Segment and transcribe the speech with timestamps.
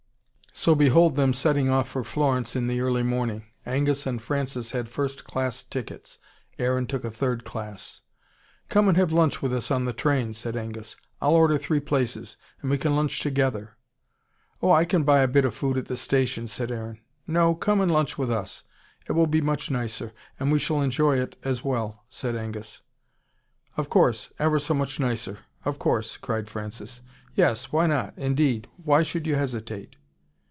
[0.53, 3.45] So behold them setting off for Florence in the early morning.
[3.65, 6.19] Angus and Francis had first class tickets:
[6.59, 8.01] Aaron took a third class.
[8.67, 10.97] "Come and have lunch with us on the train," said Angus.
[11.21, 13.77] "I'll order three places, and we can lunch together."
[14.61, 16.99] "Oh, I can buy a bit of food at the station," said Aaron.
[17.25, 18.65] "No, come and lunch with us.
[19.07, 20.11] It will be much nicer.
[20.37, 22.81] And we shall enjoy it as well," said Angus.
[23.77, 24.31] "Of course!
[24.37, 25.39] Ever so much nicer!
[25.65, 27.01] Of course!" cried Francis.
[27.35, 28.67] "Yes, why not, indeed!
[28.75, 29.95] Why should you hesitate?"